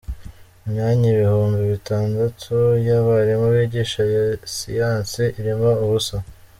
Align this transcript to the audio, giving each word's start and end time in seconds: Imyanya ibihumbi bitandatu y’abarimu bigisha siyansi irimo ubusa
Imyanya 0.65 1.05
ibihumbi 1.15 1.59
bitandatu 1.73 2.53
y’abarimu 2.87 3.47
bigisha 3.55 4.01
siyansi 4.53 5.23
irimo 5.39 5.71
ubusa 5.83 6.17